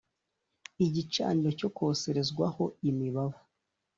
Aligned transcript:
Igicaniro 0.85 1.49
cyokoserezwaho 1.59 2.63
imibavu 2.89 3.39